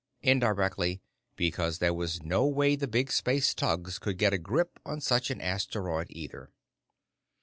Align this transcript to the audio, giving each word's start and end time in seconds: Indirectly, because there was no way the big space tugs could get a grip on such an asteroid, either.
Indirectly, 0.23 0.99
because 1.35 1.77
there 1.77 1.93
was 1.93 2.23
no 2.23 2.43
way 2.47 2.75
the 2.75 2.87
big 2.87 3.11
space 3.11 3.53
tugs 3.53 3.99
could 3.99 4.17
get 4.17 4.33
a 4.33 4.39
grip 4.39 4.79
on 4.83 4.99
such 4.99 5.29
an 5.29 5.39
asteroid, 5.39 6.07
either. 6.09 6.49